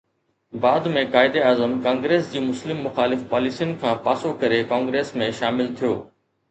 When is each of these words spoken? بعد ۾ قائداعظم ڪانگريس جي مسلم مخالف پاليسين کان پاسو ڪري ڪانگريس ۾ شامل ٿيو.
بعد 0.61 0.87
۾ 0.95 1.03
قائداعظم 1.15 1.75
ڪانگريس 1.83 2.31
جي 2.33 2.43
مسلم 2.47 2.81
مخالف 2.89 3.23
پاليسين 3.35 3.77
کان 3.85 4.03
پاسو 4.09 4.35
ڪري 4.45 4.61
ڪانگريس 4.75 5.17
۾ 5.27 5.31
شامل 5.45 5.75
ٿيو. 5.83 5.97